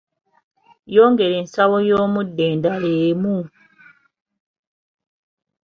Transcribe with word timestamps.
Yongera 0.95 1.35
ensawo 1.41 1.77
y’omuddo 1.89 2.43
endala 2.51 2.89
emu. 3.07 3.37